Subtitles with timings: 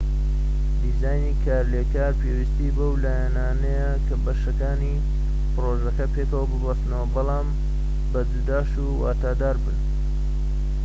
[0.81, 5.03] دیزانی کارلێکار پێویستی بەو لایەنانەیە کە بەشەکانی
[5.53, 7.47] پڕۆژەکە پێکەوە ببەستنەوە بەڵام
[8.11, 8.69] بە جوداش
[9.01, 9.77] واتادار بن